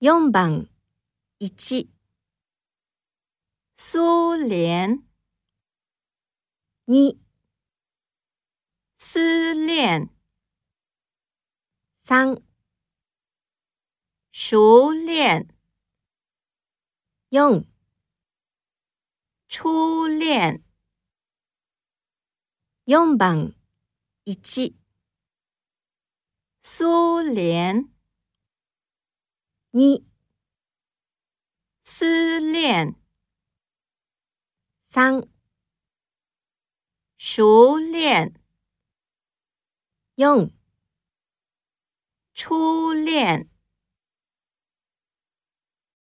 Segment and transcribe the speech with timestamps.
[0.00, 0.68] 4番
[1.40, 1.88] 1、
[3.76, 5.02] 苏联、
[6.86, 7.18] 2、
[8.96, 10.08] 思恋、
[12.04, 12.40] 3、
[14.30, 15.48] 熟练、
[17.32, 17.64] 4
[19.48, 20.62] 初恋、
[22.86, 23.52] 4番
[24.26, 24.76] 1、
[26.62, 27.97] 苏联、
[29.70, 30.02] 2、
[31.82, 32.94] 思恋、
[34.88, 35.28] 三、
[37.18, 38.32] 熟练、
[40.14, 40.50] 用。
[42.38, 43.50] 初恋。